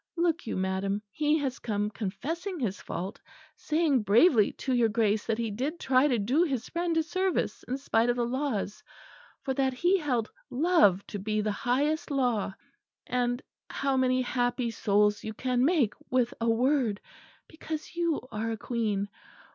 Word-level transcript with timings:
Look 0.17 0.47
you, 0.47 0.57
madam, 0.57 1.03
he 1.11 1.37
has 1.37 1.59
come 1.59 1.91
confessing 1.91 2.59
his 2.59 2.81
fault; 2.81 3.21
saying 3.55 4.01
bravely 4.01 4.51
to 4.53 4.73
your 4.73 4.89
Grace 4.89 5.27
that 5.27 5.37
he 5.37 5.51
did 5.51 5.79
try 5.79 6.07
to 6.07 6.17
do 6.17 6.41
his 6.41 6.67
friend 6.69 6.97
a 6.97 7.03
service 7.03 7.61
in 7.67 7.77
spite 7.77 8.09
of 8.09 8.15
the 8.15 8.25
laws, 8.25 8.81
for 9.43 9.53
that 9.53 9.73
he 9.75 9.99
held 9.99 10.27
love 10.49 11.05
to 11.05 11.19
be 11.19 11.39
the 11.39 11.51
highest 11.51 12.09
law. 12.09 12.51
Ah! 13.11 13.35
how 13.69 13.95
many 13.95 14.23
happy 14.23 14.71
souls 14.71 15.23
you 15.23 15.35
can 15.35 15.63
make 15.63 15.93
with 16.09 16.33
a 16.41 16.49
word; 16.49 16.99
because 17.47 17.95
you 17.95 18.21
are 18.31 18.49
a 18.49 18.57
Queen. 18.57 19.07